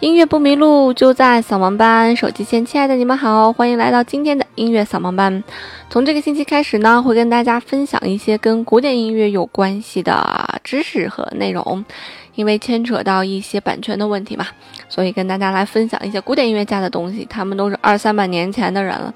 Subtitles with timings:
[0.00, 2.14] 音乐不迷路，就在扫盲班。
[2.14, 5.42] 手机前，亲爱的你们好，欢迎来到今天的音乐扫盲班。
[5.88, 11.82] 从这个星期开始呢，会跟大家分享一些跟古典音乐有关系的知识和内容。
[12.34, 14.46] 因为牵扯到一些版权的问题嘛，
[14.90, 17.24] 所以跟大家来分享一些古典音乐家的东西。
[17.30, 19.14] 他们都是二三百年前的人了，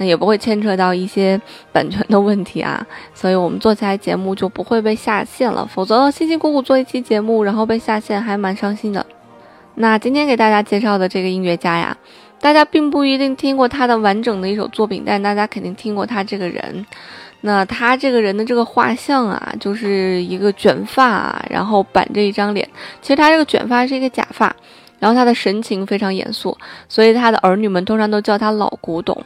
[0.00, 1.40] 也不会牵扯到一些
[1.70, 2.84] 版权的问题啊。
[3.14, 5.64] 所以我们做起来节目就不会被下线了。
[5.72, 9.06] 否则辛辛苦苦做一期节目，然后被下线，还蛮伤心的。
[9.76, 11.96] 那今天给大家介绍的这个音乐家呀，
[12.40, 16.86] 大家并不一定听过他的完整的一首作品，但大家肯定听过他这个人。
[17.42, 22.66] 那他这个人的这个画像啊，就是一个卷发，然后板着一张脸。
[23.02, 24.56] 其实他这个卷发是一个假发，
[24.98, 26.56] 然后他的神情非常严肃，
[26.88, 29.16] 所以他的儿女们通常都叫他老古董。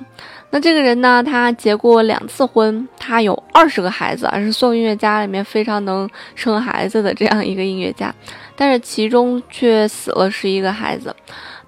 [0.52, 8.12] 那这个人呢，他结过两次婚，他有二十个孩子，是所有音乐家里面非常能生孩子的这样一个音乐家。
[8.56, 11.14] 但是其中却死了十一个孩子，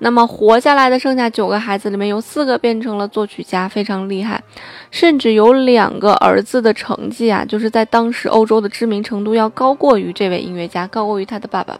[0.01, 4.43] 那么活下来的剩下九个孩子里面有四个变成了作曲家，非常厉害，
[4.91, 11.79] 甚至有两个儿子的成绩啊，就是在当时欧洲的知名程度要高过于这位音乐家，高过于他的爸爸。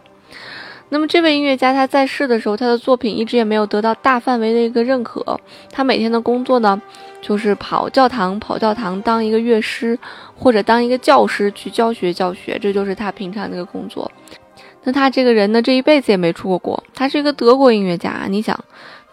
[0.89, 5.39] 那么这位音乐家他在世的时候，他的作品一直也没有得到大范围的一个认可。
[5.71, 6.79] 他每天的工作呢，
[7.19, 9.97] 就是跑教堂，跑教堂当一个乐师，
[10.37, 14.11] 或者当一个教师去教学教学，这就是他平常的一个工作。
[14.83, 16.83] 那他这个人呢，这一辈子也没出过国。
[16.93, 18.59] 他是一个德国音乐家，你想，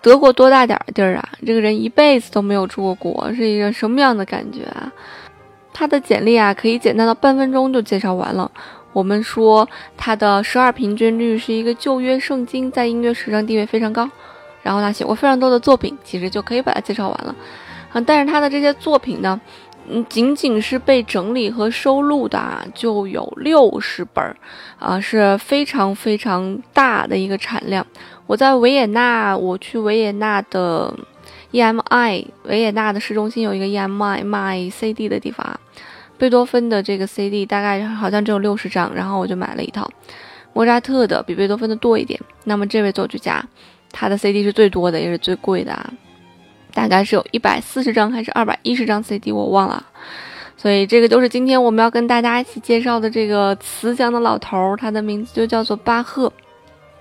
[0.02, 1.28] 德国多大点儿地儿啊？
[1.46, 4.92] 这个人一辈子都没有出过国，是一个什么样的感觉啊？
[5.72, 8.50] 他的简历啊，可以简单到半分钟就介绍完了。
[8.92, 14.10] 我们说他的十二平均律是一个旧约圣经，在音乐史上地位非常高。
[14.62, 17.34] 然后他写过非常多的作品，其实就可以把它介绍完了。
[17.92, 19.40] 啊，但是他的这些作品呢？
[19.88, 24.36] 嗯，仅仅是被整理和收录的啊，就有六十本儿，
[24.78, 27.84] 啊，是非常非常大的一个产量。
[28.26, 30.94] 我在维也纳，我去维也纳的
[31.52, 35.58] EMI，维也纳的市中心有一个 EMI 卖 CD 的地方啊，
[36.20, 39.90] 贝多芬的这个 CD 大概好像只有六十张，然后我就买了一套。
[40.52, 42.20] 莫扎特的比贝多芬的多一点。
[42.44, 43.42] 那么这位作曲家，
[43.90, 45.90] 他的 CD 是最多的，也是最贵的啊。
[46.74, 49.84] 大概是有一百四十张还是二百一十张 CD，我忘了。
[50.58, 56.30] 所以这个就是今天我们要跟大家一起介绍的这个慈祥的老头儿，他的名字就叫做巴赫。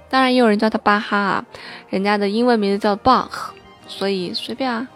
[0.09, 1.45] 当然也有人叫他巴哈啊，
[1.89, 3.49] 人家的英文名字叫 Bach，
[3.85, 4.87] 所以随便啊。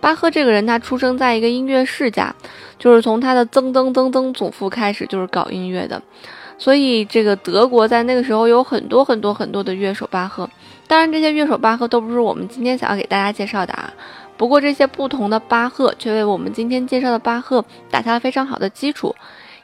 [0.00, 2.34] 巴赫这个人，他出生在一个音乐世家，
[2.78, 6.00] 就是从他的曾曾曾曾祖父开始就是搞音乐的。
[6.58, 10.48] 所以这个德国在那个时候有很多很多很多的乐手巴赫。
[10.86, 13.92] 当然，这些乐手巴赫都不是我们今天想要给大家介绍的啊。
[14.36, 19.14] 不过，这些不同的巴赫却为我们今天介绍的巴赫打下了非常好的基础。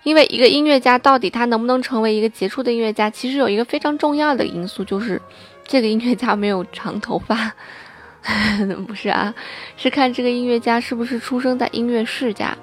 [0.03, 5.22] 因为一个音乐家到底他能不能成为一个杰出的音乐家，其实有一个非常重要的因素，就是
[5.64, 7.53] 这个音乐家没有长头发。
[8.86, 9.34] 不是啊，
[9.76, 12.56] 是看这个音乐家是不是出生在音乐世家。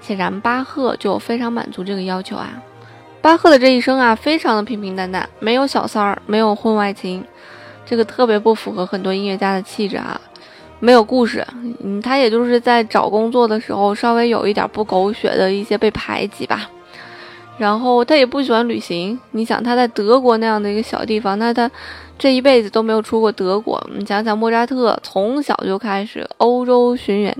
[0.00, 2.52] 显然，巴赫就非常满足这个要求啊。
[3.22, 7.24] 巴赫的这一生啊，非常的平平淡淡，没有小三儿，没有婚外情。
[7.86, 10.20] 这个特别不符合很多音乐家的气质啊，
[10.80, 11.46] 没有故事，
[11.82, 16.68] 嗯，他也就是在找工作的时候稍微有一点不狗血的一些被排挤吧，
[17.56, 21.70] 然后他也不喜欢旅行，你想他在德国那样的一个小地方，那他
[22.18, 27.36] 这一辈子都没有出过德国，你想想莫扎特从小就开始欧洲巡演，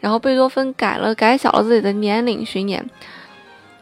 [0.00, 2.88] 然后贝多芬改了改小了自己的年龄巡演。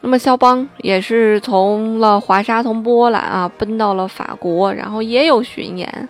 [0.01, 6.09] 那么肖邦也是从了华沙，从波兰啊奔到了法国，然后也有巡演。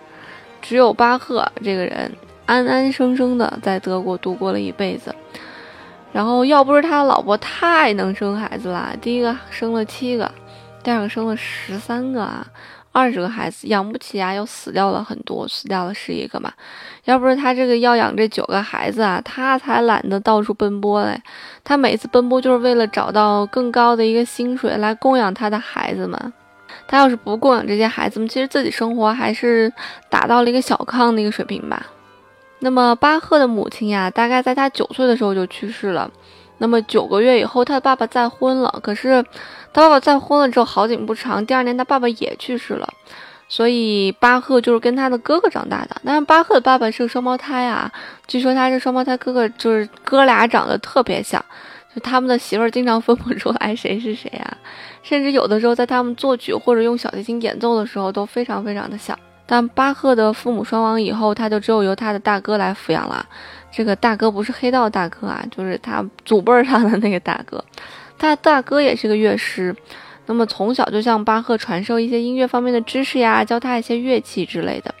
[0.61, 2.11] 只有巴赫这个人
[2.45, 5.13] 安安生生的在德国度过了一辈子。
[6.11, 10.31] 然后要不是他老婆太能生孩子了，第一个生了七个，
[10.83, 12.45] 第二个生了十三个啊。
[12.93, 16.51] 二十个孩子养不起啊，又死掉了很多，死掉了十一个嘛。
[17.05, 21.17] 要不是他这个要养这九个孩子啊，他才懒得到处奔波嘞。
[21.63, 26.33] 他每次奔波就是为了找到更高的一个薪水来供养他的孩子们。
[26.85, 29.71] 他要是不供养这些孩子们，其实自己生活还是
[30.09, 31.85] 达到了一个小康的一个水平吧。
[32.63, 36.09] 那么巴赫的母亲呀，大概在他九岁的时候就去世了。
[36.59, 38.79] 那么九个月以后，他的爸爸再婚了。
[38.83, 39.23] 可是，
[39.73, 42.87] 他爸爸再婚了之后，好景不长，第二年他爸爸也去世了。
[43.49, 45.99] 所以巴赫就是跟他的哥哥长大的。
[46.05, 47.91] 但是巴赫的爸爸是个双胞胎啊，
[48.27, 51.43] 据说他这双胞胎哥哥就是哥俩长得特别像，
[51.95, 54.57] 就他们的媳妇儿经常分不出来谁是谁啊，
[55.01, 59.17] 甚至有的时候在他们作曲或者用小提琴演奏的时候都非常非常的像。
[59.51, 63.25] 但巴赫的父母双亡以后，他就只有由他的大哥来抚养了。
[63.69, 67.61] 这个大哥不是黑道大哥啊，就是他祖辈上的那个大哥。
[68.17, 69.75] 他大哥也是个乐师，
[70.27, 74.95] 那么从小就向巴赫传授一些音乐方面的知识呀，教他一些乐器之类的。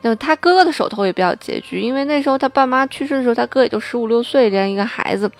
[0.00, 5.30] 那么他哥哥的手头也比较拮据，因为那时候他爸妈去世的时候，他哥也就十五六岁这样一个孩子，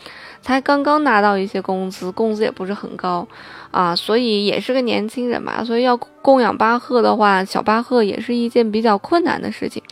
[0.42, 3.26] 才刚刚拿到一些工资，工资也不是很高
[3.70, 9.82] 啊，所以也是个年轻人嘛，所以要供养巴赫的话，小巴赫也是一件比较困难的事情。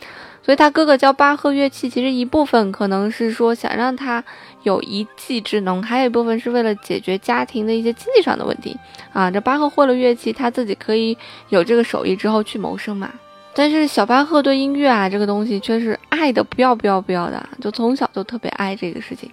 [0.43, 4.23] 所以他哥哥教巴赫乐器，其实一部分可能是说想让他
[4.63, 8.75] 有一技之能，还有一部分是为了解决家庭的一些经济上的问题
[9.13, 9.29] 啊。
[9.29, 11.15] 这巴赫会了乐器，他自己可以
[11.49, 13.11] 有这个手艺之后去谋生嘛。
[13.53, 19.29] 但是小巴赫对音乐啊这个东西却是爱的不要不要不要的，就从小就特别爱这个事情。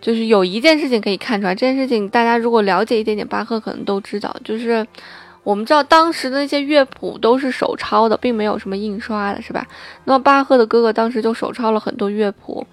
[0.00, 4.86] 就是有一件事情可以看出来，这件事情大家如果了解一点点巴赫，可能都知道，就是
[5.42, 9.66] 我们知道当时的那些乐谱都是手抄的，并没有什么印刷的，是吧？
[10.04, 12.66] 那么巴赫的哥哥当时就手抄了很多乐谱。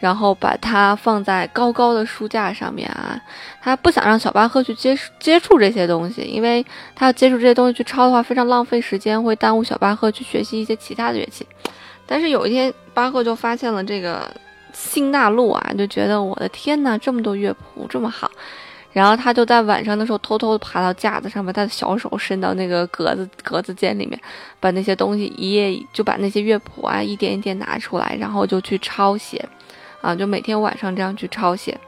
[0.00, 3.20] 然后把它放在高高的书架上面啊，
[3.60, 11.46] 他不想让小巴赫去接接触这些东西，因为他要接触这些东西去抄的话，非常浪费时间，会耽误小巴赫去学习一些其他的乐器。
[12.06, 14.34] 但是有一天，巴赫就发现了这个
[14.72, 18.30] 新大陆啊，就觉得我的天呐，这么多乐谱这么好，
[18.92, 24.20] 然后他就在晚上的时候偷偷爬到架子上，把他的小手伸到那个格子格子间里面，
[24.58, 29.44] 把那些东西一页就把那些乐谱啊一点一点拿出来，然后就去抄写。
[30.02, 31.78] 啊，就每天晚上这样去抄写，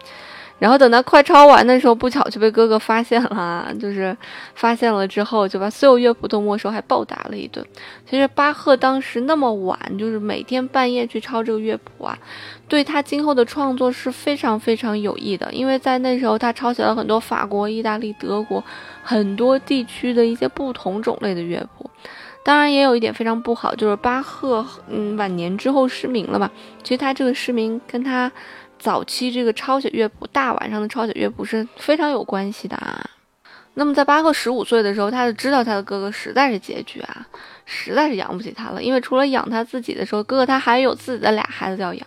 [0.62, 3.66] 然后等他快抄完的时候，不巧就被哥哥发现了。
[3.80, 4.16] 就是
[4.54, 7.66] 发现了之后，就把所有乐谱都没收，还暴打了一顿。
[8.08, 12.16] 其实巴赫当时那么晚，就是每天半夜去抄这个乐谱啊，
[12.68, 15.52] 对他今后的创作是非常非常有益的。
[15.52, 18.62] 因为在那时候，他抄写了很多法国、意大利、德国
[19.02, 21.90] 很多地区的一些不同种类的乐谱。
[22.44, 26.48] 当然也有一点非常不好，就是巴赫嗯晚年之后失明了嘛。
[26.84, 28.30] 其实他这个失明跟他
[28.82, 33.00] 早期这个抄写乐谱大晚上的抄写乐谱是非常有关系的啊。
[33.74, 37.24] 那么在巴赫十五岁的时候，他就知道他的哥哥实在是拮据啊，
[37.64, 38.82] 实在是养不起他了。
[38.82, 42.04] 因为除了养他自己的时候，哥哥他还有自己的俩孩子要养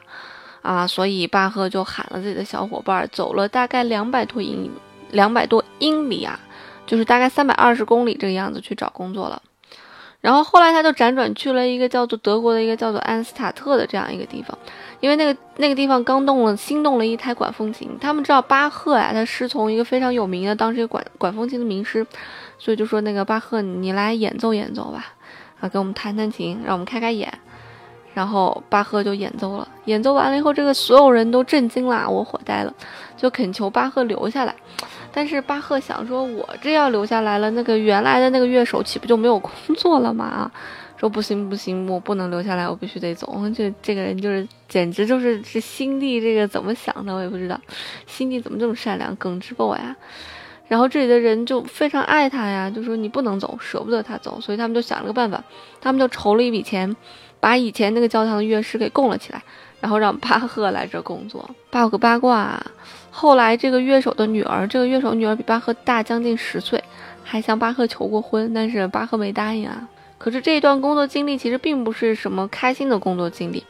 [0.62, 4.70] 啊，所以巴赫就喊了自己的小伙伴，走了大概两百多英，
[5.12, 6.38] 两百多英里啊，
[6.86, 9.42] 就是大概三百二十公里这个样子去找工作了。
[10.26, 14.58] 然后后来他就辗转去了一个叫做德国的一个叫做安斯塔特的这样一个地方，
[15.00, 22.04] 因为那个那个地方刚动了新动了一台管风琴，他们知道巴赫呀，他师从一个非常有名的当时管管风琴的名师，
[22.58, 25.14] 所以就说那个巴赫你来演奏演奏吧，
[25.60, 27.32] 啊，给我们弹弹琴，让我们开开眼。
[28.16, 32.74] 然后巴赫就演奏了，演奏完了以后，这个所有人都震惊了，我火呆了，
[33.16, 34.56] 就恳求巴赫留下来。
[35.18, 40.52] 但是巴赫想说，我这要留下来了，那个原来的那个乐手岂不就没有工作了吗？
[40.98, 43.34] 说不行不行，我不能留下来，我必须得走。
[43.56, 47.58] 这这个人就是简直就是是心地这个怎么想的，我也不知道，
[48.06, 49.96] 心地怎么这么善良，耿直不呀？
[50.68, 55.42] 然后这里的人就非常爱他呀，就说你不能走，舍不得他走，所以他们就想了个办法，
[55.80, 56.94] 他们就筹了一笔钱，
[57.40, 59.42] 把以前那个教堂的乐师给供了起来，
[59.80, 61.50] 然后让巴赫来这工作。
[61.70, 62.62] 报个八卦。
[63.18, 66.84] 后来，这个乐手的女儿，这个乐手女儿比巴赫大将近十岁，
[67.24, 69.88] 还向巴赫求过婚，但是巴赫没答应啊。
[70.18, 73.64] 可是这一段工作经历其实并不是什么开心的工作经历，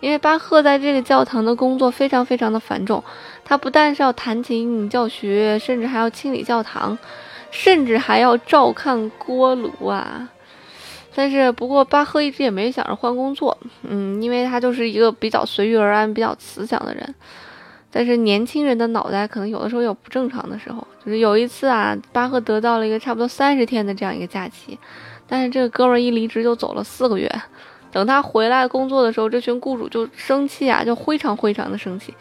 [0.00, 3.04] 因为巴赫在这个教堂的工作非常非常的繁重，
[3.44, 6.96] 他不但是要弹琴教学，甚至还要清理教堂，
[7.50, 10.26] 甚至还要照看锅炉啊。
[11.14, 17.14] 但是不过巴赫一直也没想着换工作，嗯，因为他就是一个比较随遇而安、比较慈祥的人。
[17.90, 24.78] 但是年轻人的脑袋可能有的时候有不正常的时候，就是有一次啊，巴赫得到了一个差不多三十天的这样一个假期，
[25.26, 27.30] 但是这个哥们儿一离职就走了四个月，
[27.90, 32.12] 等他回来工作的时候，这群雇主就生气啊，就非常非常的生气。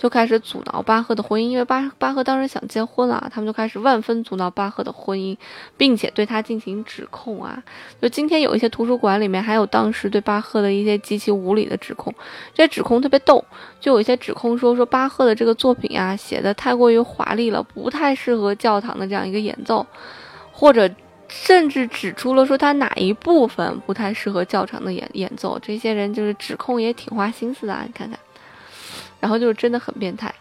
[0.00, 5.36] 就开始阻挠巴赫的婚姻，因为巴巴赫当时想结婚了，他们就开始万分阻挠巴赫的婚姻，
[5.76, 7.62] 并且对他进行指控啊。
[8.00, 12.10] 就今天有一些图书馆里面还有当时对巴赫的一些极其无理的指控，
[12.54, 13.44] 这些指控特别逗，
[13.78, 19.86] 就有一些指控说说巴赫的这个作品啊写的太过于华丽了，不太适合教堂的这样一个演奏，
[20.50, 20.90] 或者
[21.28, 25.58] 甚至指出了说他哪一部分不太适合教堂的演演奏。
[25.60, 28.18] 这些人就是指控也挺花心思的啊，你看看。
[29.20, 30.34] 然后就是真的很变态。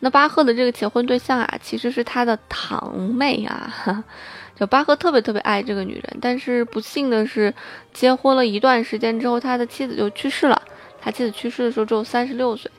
[0.00, 4.04] 那巴赫的这个结婚对象啊，其实是他的堂妹啊。
[4.54, 7.52] 就巴赫特别特别爱这个女人，但是不幸的是，
[7.92, 10.62] 结婚了一段时间之后，他的妻子就去世了。
[11.00, 12.70] 他妻子去世的时候只有三十六岁，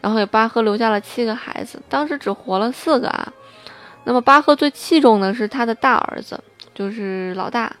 [0.00, 3.32] 然后给巴赫留下了七个孩子，当时只活了四个啊。
[4.04, 6.38] 那么巴赫最器重的是他的大儿子，
[6.72, 7.74] 就是老大。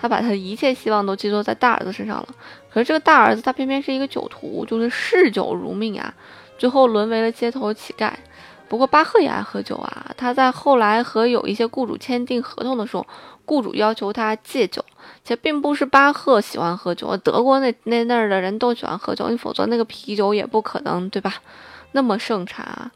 [0.00, 2.28] 他把他的一切希望都寄托在大儿子身上了，
[2.70, 6.14] 可是这个大儿子他偏偏是一个酒徒，就是嗜酒如命啊，
[6.56, 8.12] 最后沦为了街头乞丐，
[8.68, 13.04] 不过巴赫也爱喝酒啊，他在后来和有一些雇主签订合同的时候，
[13.44, 14.84] 雇主要求他戒酒，
[15.24, 21.34] 且并不是巴赫喜欢喝酒，德国那那那儿的人都喜欢喝酒，你否则那个啤酒也不可能，对吧？
[21.92, 22.92] 那么盛产啊。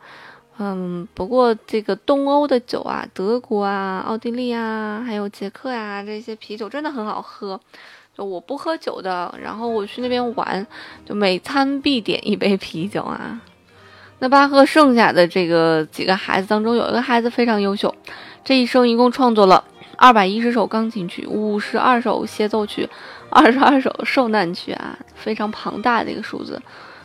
[0.59, 7.59] 嗯，不过这个东欧的酒啊，德国啊、奥地利啊，还有捷克呀，这些啤酒真的很好喝。
[8.17, 10.67] 就我不喝酒的，然后我去那边玩，
[11.07, 13.41] 就每餐必点一杯啤酒啊。
[14.19, 17.93] 那巴赫剩下的这个几个孩子当中，有一个孩子非常优秀，
[18.45, 19.65] 这一生一共创作了
[19.97, 22.89] 二百一十首钢琴曲、五十二首协奏曲、
[23.31, 26.61] 二十二首受难曲啊，非常庞大的一个数字。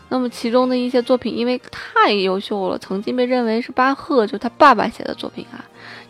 [0.09, 5.63] 那么其中的一些作品，因为太优秀了，曾经被认为是巴赫就他爸爸写的作品啊。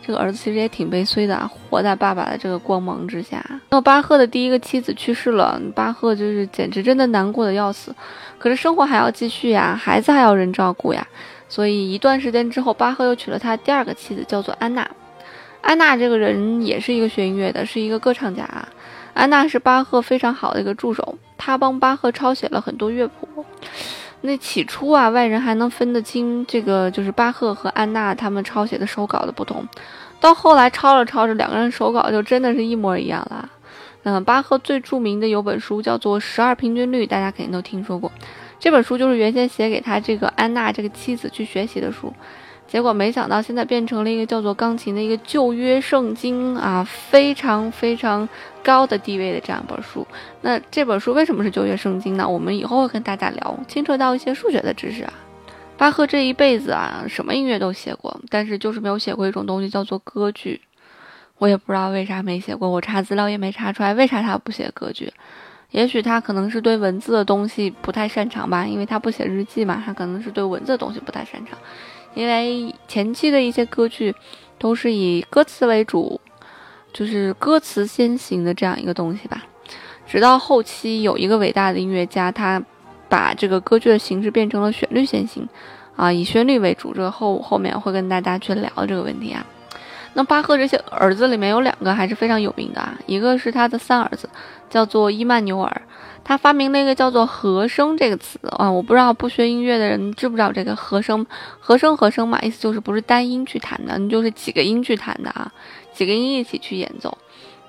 [0.06, 3.44] 这个儿子其实也挺悲催的啊，活在爸爸的这个光芒之下。
[3.70, 7.94] 那么巴赫的第一个妻子去世了，巴赫就是简直真的难过的要死。
[8.38, 11.06] 可是生活还要继续呀，孩子还要人照顾呀。
[11.50, 14.90] 所以一段时间之后，巴赫又娶了他第二个妻子，叫做安娜。
[15.62, 18.70] 安娜这个人也是一个学音乐的，是一个歌唱家啊。
[19.14, 23.27] 安娜是巴赫非常好的一个助手，她帮巴赫抄写了很多乐谱。
[24.22, 29.66] 那起初啊，外人还能分得清这个就是巴赫和安娜他们抄写的手稿的不同。
[30.20, 33.50] 到后来抄着抄着，两个人手稿就真的是一模一样了。
[34.04, 38.12] 嗯，巴赫最著名的有本书叫做《十二平均律》，大家肯定都听说过。
[38.60, 42.12] 这本书就是原先写给他这个安娜这个妻子去学习的书。
[42.68, 48.28] 结果没想到，现在变成了一个叫做钢琴的一个旧约圣经啊，非常非常
[48.62, 50.06] 高的地位的这样一本书。
[50.42, 52.28] 那这本书为什么是旧约圣经呢？
[52.28, 55.14] 我们以后会跟大家聊，牵扯到一些数学的知识啊。
[55.78, 60.60] 巴赫这一辈子啊，什么音乐都写过，但是就是没有写过一种东西叫做歌剧。
[61.38, 65.14] 我也不知道为啥没写过，我查资料也没查出来为啥他不写歌剧。
[65.72, 71.58] 也许他可能是对文字的东西不太擅长吧，因为他不写日记嘛，他可能是对文字的东西不太擅长。
[72.18, 74.14] 因为前期的一些歌剧
[74.58, 76.20] 都是以歌词为主，
[76.92, 79.46] 就是歌词先行的这样一个东西吧。
[80.08, 82.60] 直到后期有一个伟大的音乐家，他
[83.08, 85.48] 把这个歌剧的形式变成了旋律先行，
[85.96, 86.92] 啊，以旋律为主。
[86.92, 89.46] 这个后后面会跟大家去聊这个问题啊。
[90.18, 94.28] 那巴赫这些儿子里面有两个还是非常有名的啊，一个是他的三儿子，
[94.68, 95.82] 叫做伊曼纽尔。
[96.24, 101.24] 他发明了一个叫做和声这个词啊，我不知道不学音乐的人知不知道这个和声，
[101.60, 105.52] 和声和声嘛，意思就是不是单音去弹的，你就是几个音去弹的啊，
[105.94, 107.16] 几个音一起去演奏。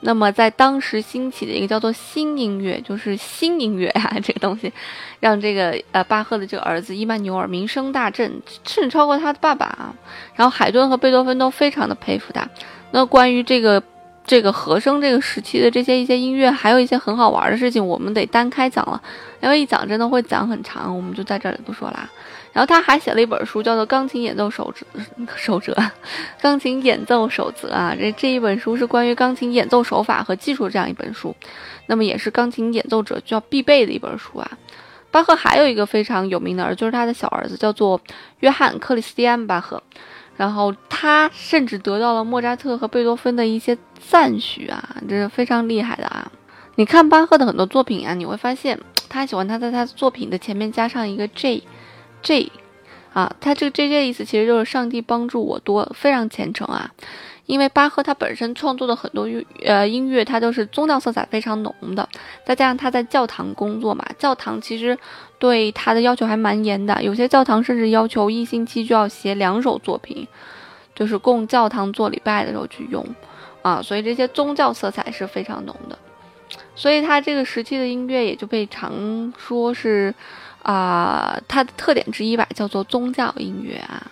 [0.00, 4.73] 那么在当时兴起的一个叫做新音乐，就是新音乐啊，这个东西，
[5.21, 9.95] 让这个呃巴赫的这个儿子伊曼纽尔名声大振，甚至超过他的爸爸啊。
[10.35, 12.49] 然后海顿和贝多芬都非常的佩服他。
[12.90, 13.83] 那关于这个。
[14.28, 19.00] 这个和声这个时期的这些一些音乐，还有一些很好玩的事情，我们得单开讲了，
[19.40, 22.07] 因为一讲真的会讲很长，我们就在这里不说啦。
[22.52, 24.87] 然后他还写了一本书，叫做《钢琴演奏守则》，
[25.37, 25.76] 守则，
[26.40, 31.35] 钢琴演奏守则啊，这这一本书是关于钢琴演奏手法和技术这样一本书，
[31.87, 34.50] 那么也是钢琴演奏者就要必备的一本书啊。
[35.11, 38.00] 巴赫还有一个非常有名的儿子，就是他的小儿子，叫做
[38.40, 39.83] 约翰·克里斯蒂安·巴赫。
[40.37, 46.31] 然后他甚至得到了莫扎特和贝多芬的一些赞许啊，这是非常厉害的啊！
[46.76, 48.78] 你看巴赫的很多作品啊，你会发现
[49.09, 51.64] 他喜欢他在他作品的前面加上一个 J
[52.23, 52.51] J，
[53.13, 56.91] 啊，他这个 J J 的意思其实就是上帝帮助我多，非常虔诚啊。
[57.47, 62.07] 因为巴赫他本身创作的很多乐呃音乐，他都是宗教色彩非常浓的，
[62.45, 64.99] 再加上他在教堂工作嘛，教堂其实
[65.39, 70.29] 对他的要求还蛮严的，有些教堂甚至要求一星期就要写两首作品，
[70.95, 73.03] 就是供教堂做礼拜的时候去用，
[73.63, 75.99] 啊，所以这些宗教色彩是非常浓的，
[76.75, 80.15] 所以他这个时期的音乐也就被常说是，
[80.71, 84.07] 啊，它的特点之一吧，叫做宗教音乐啊。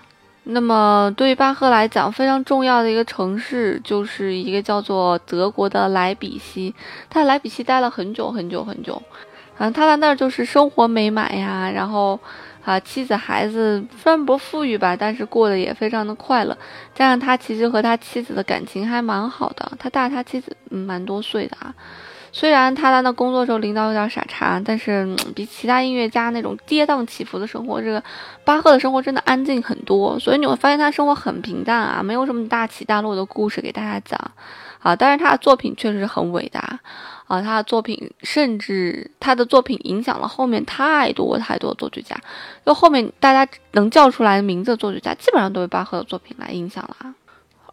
[0.45, 6.75] 那么，对于巴赫来讲，非常重要的一个城市就是一个叫做德国的莱比锡。
[7.11, 9.03] 他在莱比锡待了很久很久很久，
[9.59, 12.19] 啊，他在那儿就是生活美满呀，然后
[12.65, 16.57] 啊，妻子孩子虽然不富裕吧，但是过得也非常的快乐。
[16.95, 21.75] 加上他其实和他妻子的感情还蛮好的，他大他妻子嗯蛮多岁的啊。
[22.39, 28.03] 虽然他在那工作时候领导有点傻叉，但是比其他音乐家那种跌宕起伏的生活，这个
[28.45, 30.19] 巴赫的生活真的安静很多。
[30.19, 34.21] 所以你会发现他生活很平淡啊，没有什么大起大落的故事给大家讲
[34.81, 34.95] 啊。
[34.95, 36.79] 但是他的作品确实很伟大
[37.27, 42.15] 啊，他的作品甚至他的作品影响了后面太多太多作曲家，
[42.67, 47.15] 就后面大家能叫出来的名字的作曲家，基本上都被巴赫的作品来影响了啊。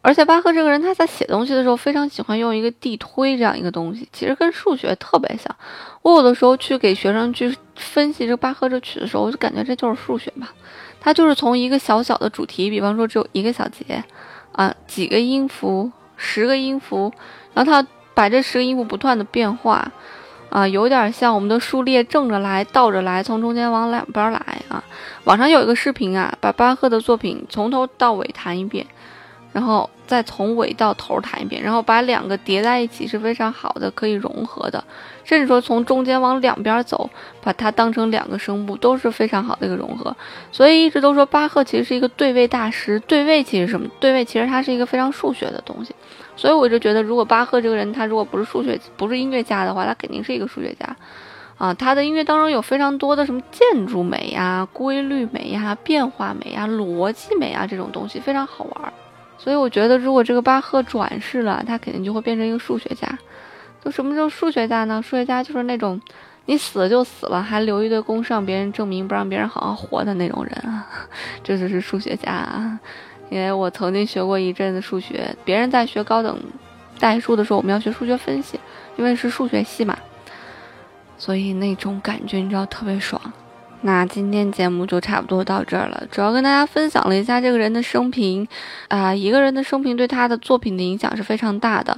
[0.04, 5.56] 而且巴赫这个人，他在写东西的时候非常喜欢用一个递推这样一个东西，其实跟数学特别像。
[6.02, 10.50] 我有的时候去给学生去分析这个巴赫这曲的时候，我就感觉这就是数学嘛。
[11.00, 14.04] 它就是从一个小小的主题，比方说只有一个小节，
[14.52, 17.10] 啊，几个音符，十个音符，
[17.54, 19.90] 然后它把这十个音符不断的变化，
[20.50, 24.84] 啊，有点像我们的数列正着来，倒着来，从中间往两边来啊。
[25.24, 28.86] 网上有一个视频啊，把巴赫的作品从头到尾弹一遍。
[29.54, 34.84] 然后再从尾到头弹一遍，然后把两个叠在一起是非常好的，可以融合的，
[35.24, 37.10] 甚至说从中间往两边走，
[37.42, 40.16] 把它当成两个声部都是非常好的一个融合。
[40.52, 43.00] 所以一直都说巴赫其实是一个对位大师。
[43.02, 43.88] 对位其实什么？
[44.00, 45.96] 对位其实它是一个非常数学的东西。
[46.36, 50.96] 所以我就觉得，如果巴赫这个人他如果不是数学不是音乐家的话，他肯定是一个数学家
[51.58, 51.74] 啊。
[51.74, 58.94] 他的音乐当中有非常多的什么建筑美呀、规律美呀、变化美呀、逻辑美啊这种东西非常好玩。
[59.44, 63.20] 所以我觉得，如果这个巴赫转世了，他肯定就会变成一个数学家。
[63.84, 65.02] 就什么叫数学家呢？
[65.02, 66.00] 数学家就是那种
[66.46, 70.88] 你死了就死了，还留一堆公式让别人证明，不让别人好好活的那种人啊，
[71.44, 72.32] 这就是数学家。
[72.32, 72.80] 啊。
[73.30, 76.40] 因为我曾经学过一阵子数学，别人在学高等
[77.00, 78.58] 代数的时候，我们要学数学分析，
[78.96, 79.98] 因为是数学系嘛，
[81.18, 83.20] 所以那种感觉你知道特别爽。
[83.86, 88.48] 那今天节目就差不多到这儿了，主要跟大家分享了一下这个人的生平，
[88.88, 91.98] 啊，一个人的生平对他的作品的影响是非常大的。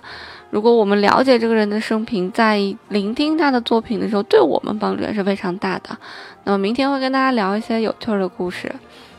[0.49, 5.95] 如果我们了解这个人的生平，在聆听他的作品的时候，对我们帮助也是非常大的。
[6.43, 8.73] 那么明天会跟大家聊一些有趣的故事，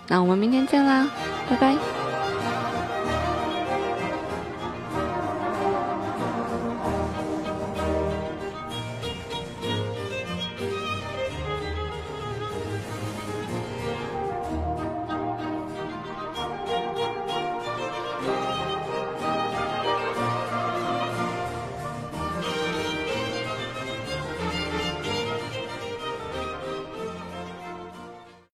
[0.09, 1.09] 那我们明天见啦，
[1.49, 2.06] 拜拜。